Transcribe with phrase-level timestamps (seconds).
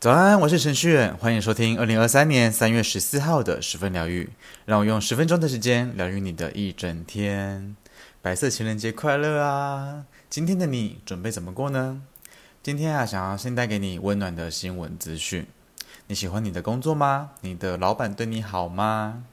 [0.00, 4.30] 早安，我是程序员，欢迎收听二零二三年三月十四号的十分疗愈。
[4.64, 7.74] 让我用十分钟的时间疗愈你的一整天。
[8.22, 10.04] 白色情人节快乐啊！
[10.30, 12.00] 今天的你准备怎么过呢？
[12.62, 15.46] 今天啊，想要先带给你温暖的新闻资讯。
[16.06, 17.30] 你喜欢你的工作吗？
[17.40, 19.24] 你的老板对你好吗？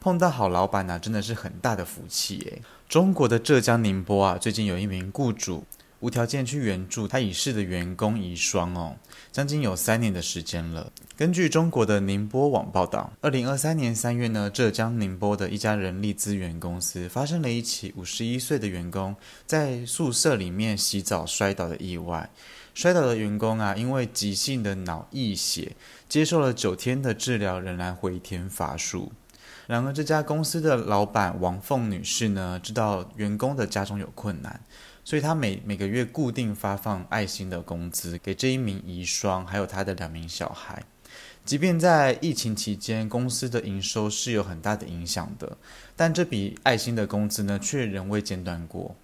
[0.00, 2.62] 碰到好老板呢、真的是很大的福气耶。
[2.94, 5.64] 中国的浙江宁波啊，最近有一名雇主。
[5.98, 8.94] 无条件去援助他已逝的员工遗孀哦，
[9.32, 10.92] 将近有三年的时间了。
[11.16, 22.30] 根据中国的宁波网报道，二零二三年三月呢，浙江宁波的一家人力资源公司发生了一起五十一岁的员工在宿舍里面洗澡摔倒的意外。
[22.74, 25.74] 摔倒的员工啊，因为急性的脑溢血，
[26.08, 29.10] 接受了九天的治疗，仍然回天乏术。
[29.66, 34.60] 然而，这家公司的老板王凤女士呢，知道员工的家中有困难。
[35.04, 40.82] 所以她每每个月固定发放爱心的工资给这一名遗孀，还有她的两名小孩。
[41.44, 45.56] 即便在疫情期间，公司的营收是有很大的影响的，
[45.94, 48.96] 但这笔爱心的工资呢，却仍未间断过。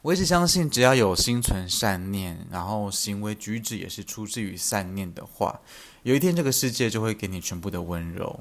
[0.00, 5.60] 我一直相信，只要有心存善念，然后行为举止也是出自于善念的话，
[6.02, 8.40] 有一天这个世界就会给你全部的温柔。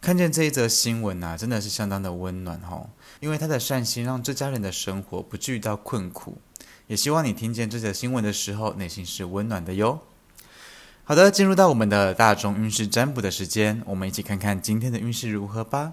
[0.00, 2.88] 看见这一则新闻啊，真的是相当的温暖哦，
[3.20, 6.38] 因为他的善心让这家人的生活不至于到困苦。
[6.86, 10.00] 也希望你听见这则新闻的时候，内心是温暖的哟。
[11.04, 15.92] 好的，进入到我们的大众运势占卜的时间，我们一起看看今天的运势如何吧。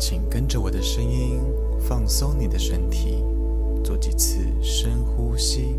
[0.00, 1.40] 请跟着我的声音，
[1.86, 3.22] 放松你的身体，
[3.84, 5.78] 做几次深呼吸。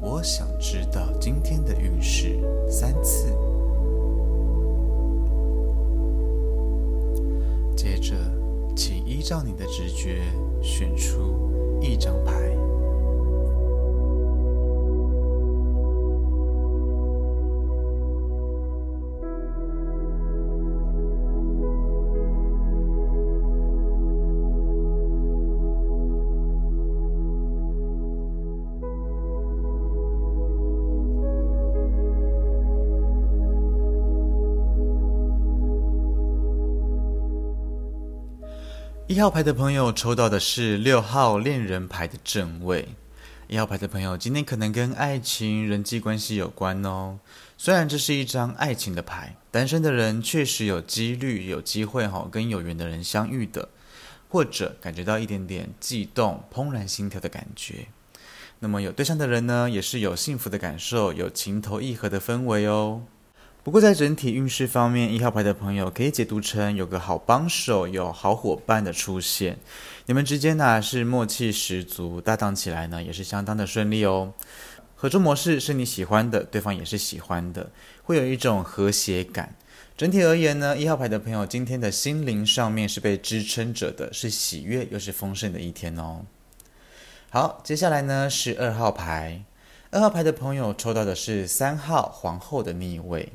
[0.00, 2.38] 我想知道今天的运势
[2.70, 3.26] 三次。
[7.76, 8.14] 接着，
[8.76, 10.22] 请依照你的直觉
[10.62, 11.50] 选出
[11.80, 12.32] 一张牌。
[39.08, 42.86] 一号牌的朋友抽到的是六号恋人牌的正位。
[43.46, 47.18] 一号牌的朋友今天可能跟爱情、人际关系有关哦。
[47.56, 53.70] 虽然这是一张爱情的牌，单身的人确实有几率有机会哈跟有缘的人相遇的，
[54.28, 57.86] 或者感觉到一点点悸动、怦然心跳的感觉。
[58.58, 63.04] 那么有对象的人呢，也是有幸福的感受，有情投意合的氛围哦。
[63.64, 69.58] 不过，在整体运势方面，一号牌的朋友可以解读成有个好帮手、有好伙伴的出现。
[70.06, 74.32] 你们之间呢是默契十足，搭档起来呢也是相当的顺利哦。
[74.94, 77.70] 合作模式是你喜欢的，对方也是喜欢的，
[78.04, 79.54] 会有一种和谐感。
[79.98, 86.24] 整体而言呢，一号牌的朋友今天的心灵上面是被支撑着的，是喜悦又是丰盛的一天哦。
[87.28, 89.44] 好，接下来呢是二号牌，
[89.90, 93.30] 二号牌的朋友抽到的是三号皇后的逆位。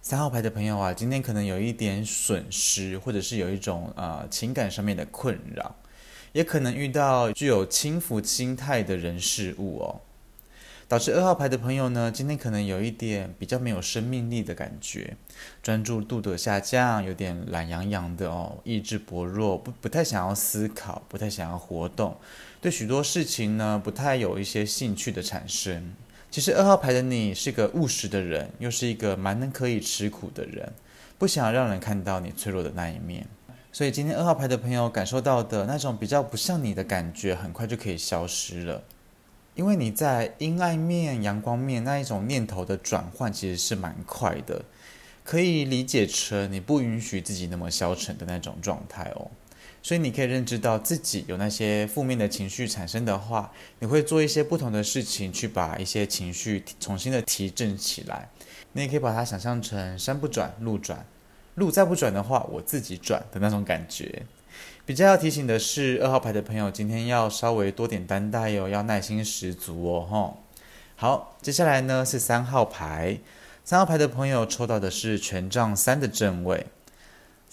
[0.00, 5.74] 三号牌的朋友啊，今天可能有一点损失，或者是有一种呃情感上面的困扰，
[6.32, 10.00] 也可能遇到具有轻浮心态的人事物哦，
[10.86, 15.16] 导致二号牌的朋友呢，今天可能有一点比较没有生命力的感觉，
[15.62, 22.16] 专注度的下降，有点懒洋洋的哦，意志薄弱，不不太想要思考，不太想要活动，
[22.62, 25.92] 对许多事情呢，不太有一些兴趣的产生。
[26.30, 30.72] 其实二号牌的你是个务实的人，又是一个蛮能可以吃苦的人，
[31.16, 33.26] 不想让人看到你脆弱的那一面。
[33.72, 38.82] 所以今天二号牌的朋友感受到的那种比较不像你的感觉，很快就可以消失了。
[39.54, 44.62] 因为你在阴暗面、阳光面那一种念头的转换，其实是蛮快的，
[45.24, 49.30] 可以理解成你不允许自己那么消沉的那种状态哦。
[49.82, 58.28] 所以你可以认知到自己有那些负面的情绪产生的话，你会做一些不同的事情去把一些情绪重新的提振起来。
[58.72, 61.06] 你也可以把它想象成山不转路转，
[61.54, 64.22] 路再不转的话，我自己转的那种感觉。
[64.84, 70.42] 比较要提醒的是，二号牌的朋友今天要稍微多点担待哟，要耐心十足哦，吼。
[70.96, 73.18] 好，接下来呢是三号牌，
[73.64, 76.66] 三号牌的朋友抽到的是权杖三的正位。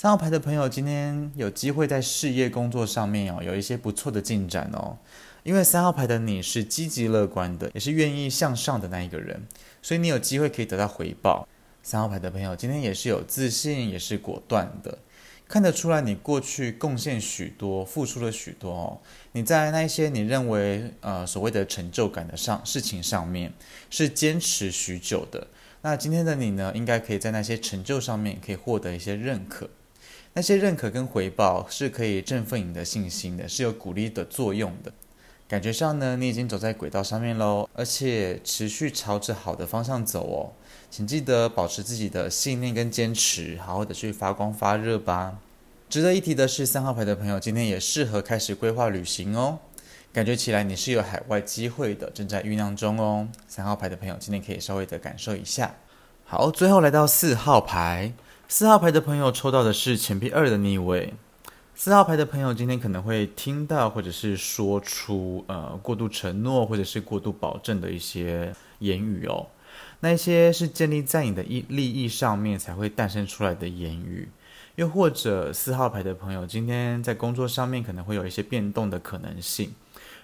[0.06, 5.00] 三号牌的朋友今天有机会在事业工作上面哦，有一些不错的进展哦。
[5.42, 9.48] 因为三号牌的你是积极乐观的，也是愿意向上的那一个人，
[9.82, 11.48] 所以你有机会可以得到回报。
[11.82, 15.00] 三号牌的朋友今天也是有自信，也是果断的，
[15.48, 19.02] 看得出来你过去贡献许多，付出了许多哦。
[19.32, 23.52] 你在那些你认为呃所谓的成就感的上事情上面
[23.90, 25.48] 是坚持许久的。
[25.82, 29.68] 那今天的你呢，应该可以在那些成就上面可以获得一些认可。
[30.38, 34.92] 那些认可跟回报是可以振奋你的信心的，是有鼓励的作用的。
[35.48, 40.52] 感觉上呢，你已经走在轨道上面喽，而且持续朝着好的方向走哦。
[40.92, 45.40] 请记得保持自己的信念跟坚持，好好的去发光发热吧。
[45.88, 49.60] 值得一提的是，三号牌的朋友今天也适合开始规划旅行哦。
[50.12, 53.30] 感觉起来你是有海外机会的，正在酝酿中哦。
[53.48, 55.74] 三号牌的朋友今天可以稍微的感受一下。
[56.26, 58.12] 好，最后来到四号牌，
[58.48, 61.16] 四号牌的朋友抽到的是钱币二的逆位。
[61.74, 69.48] 四号牌的朋友今天可能会听到或者是说出呃过度承诺或者是过度保证的一些言语哦，
[70.00, 74.30] 那一些是建立在你的利利益上面才会诞生出来的言语，
[74.76, 79.74] 又或者四号牌的朋友今天在工作上面可能会有一些变动的可能性，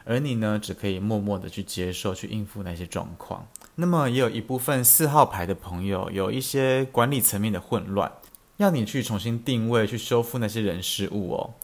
[0.03, 3.48] 而你呢只可以默默的去接受去应付那些状况。
[3.75, 8.12] 那么也有一部分四号牌的朋友有一些管理层面的混乱。
[8.57, 11.56] 要你去重新定位，去修复那些人事物哦。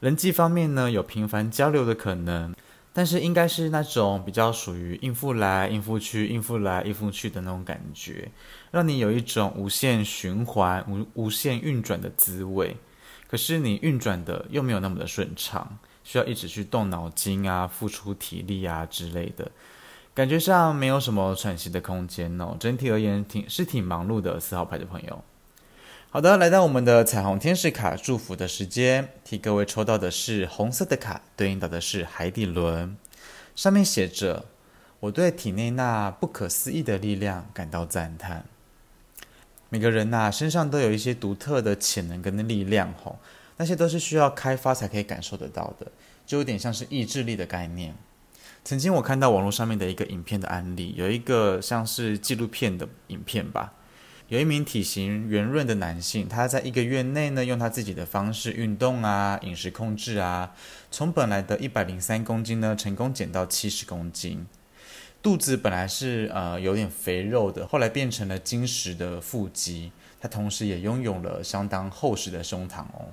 [0.00, 2.54] 人际方面呢，有频繁交流的可能，
[2.92, 8.30] 但是应该是那种比较属于应付来应付去、应付来应付去的那种感觉，
[8.70, 12.76] 让你有一种无限循环、无无限运转的滋味。
[13.26, 19.50] 可是你运转的又没有那么的顺畅，需要一直去动脑筋啊、付出体力啊之类的，
[20.14, 22.56] 感觉上没有什么喘息的空间哦。
[22.60, 24.38] 整体而言，挺是挺忙碌的。
[24.38, 25.24] 四号牌的朋友。
[26.10, 32.96] 好的，来到我们的彩虹天使卡祝福的时间，替各位抽到的是红色的卡，对应到的是海底轮，
[33.56, 34.44] 上面写着
[35.00, 38.44] ：“我对体内那不可思议的力量感到赞叹。”
[39.70, 43.18] 每个人呐、身上都有一些独特的潜能跟力量，吼，
[43.56, 45.90] 那些都是需要开发才可以感受得到的，
[46.26, 47.94] 就有点像是意志力的概念。
[48.64, 53.74] 曾经我看到网络上面的一个影片的案例，有一个像是纪录片的影片吧。
[54.28, 60.54] 有一名体型圆润的男性，他在一个月内呢，用他自己的方式运动啊，饮食控制啊，
[60.90, 64.46] 从本来的一百零三公斤呢，成功减到七十公斤。
[65.22, 69.92] 肚子本来是呃有点肥肉的，后来变成了精实的腹肌。
[70.18, 73.08] 他同时也拥有了相当厚实的胸膛哦。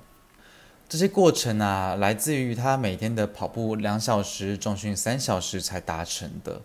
[0.88, 6.60] 这些过程啊，来自于他每天的跑步两小时，重训三小时才达成的。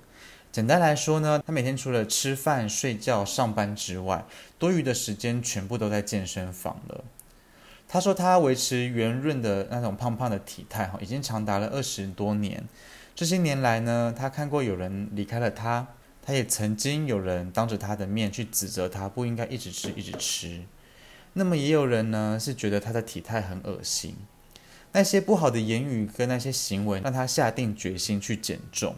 [0.52, 4.26] 简单来说呢，他每天除了吃饭、睡觉、上班之外，
[4.58, 7.04] 多余的时间全部都在健身房了。
[7.88, 12.64] 他说他维持圆润的那种胖胖的体态，哈，已经长达了二十多年。
[13.16, 15.88] 这些年来呢，他看过有人离开了他，
[16.22, 20.62] 他也曾经有人当着他的面去指责他不应该一直吃、一直吃。
[21.38, 24.16] 那么也有人呢是觉得他的体态很恶心。
[24.94, 28.96] 那些不好的言语跟那些行为，让他下定决心去减重。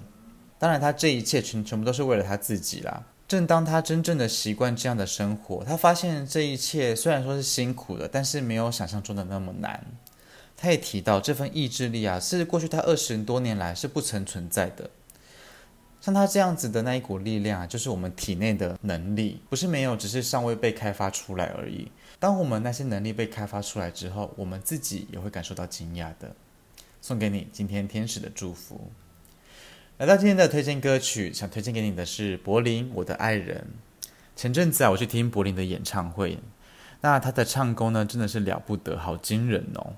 [0.58, 3.04] 当然，他这一切全全部都是为了他自己啦。
[3.28, 9.86] 正当他真正的习惯这样的生活，他发现这一切虽然说是辛苦的，但是没有想象中的那么难。
[10.56, 14.90] 他也提到这份意志力啊，是过去他二十多年来是不曾存在的。
[16.02, 21.92] 像他这样子的那一股力量啊，就是我们体内的能力，不是没有，只是尚未被开发出来而已。
[22.20, 26.34] 当我们那些能力被开发出来之后，我们自己也会感受到惊讶的。
[27.02, 28.92] 送给你今天天使的祝福。
[29.98, 33.68] 来到今天的推荐歌曲，想推荐给你的是柏林，我的爱人。
[34.36, 36.40] 前阵子啊，我去听柏林的演唱会，
[37.02, 39.96] 那他的唱功呢，真的是了不得，好惊人哦！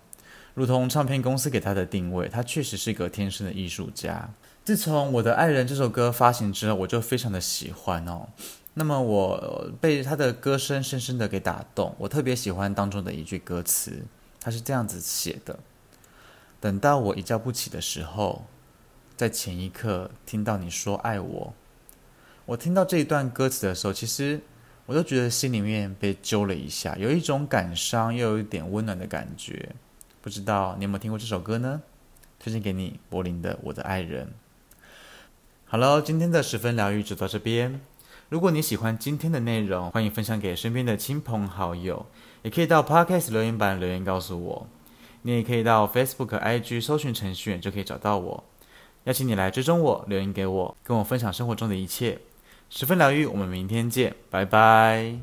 [0.55, 4.29] 如同唱片公司给他的定位，他确实是个天生的艺术家。
[4.63, 8.29] 自从《我的爱人》这首歌发行之后，我就非常的喜欢哦。
[8.75, 14.03] 那么我被他的歌声深深的给打动，我特别喜欢当中的一句歌词，
[14.39, 15.59] 他是这样子写的
[16.61, 18.45] ：“等到我一觉不起的时候。”
[19.17, 21.53] 在前一刻听到你说爱我，
[22.45, 24.41] 我听到这一段歌词的时候，其实
[24.87, 29.75] 我都觉得心里面被揪了一下，有一种感伤又有一点温暖的感觉。
[30.21, 31.81] 不知道你有没有听过这首歌呢？
[32.39, 34.25] 推荐给你，柏林的《我的爱人》。
[35.71, 37.79] 好了，今天的十分疗愈就到这边。
[38.27, 42.05] 如果你喜欢今天的内容，欢迎分享给身边的亲朋好友，
[42.41, 44.67] 也可以到 Podcast 留言板留言告诉我。
[45.21, 48.43] 你也可以到 Facebook、IG 搜寻程序员就可以找到我。
[49.05, 52.19] 邀请你来追踪我，留言给我，跟我分享生活中的一切，
[52.69, 53.25] 十分疗愈。
[53.25, 55.15] 我们明天见，拜拜。